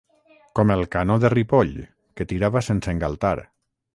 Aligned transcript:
Com 0.59 0.71
el 0.75 0.79
canó 0.95 1.17
de 1.25 1.31
Ripoll, 1.33 1.75
que 2.21 2.27
tirava 2.33 2.65
sense 2.71 2.95
engaltar. 2.97 3.37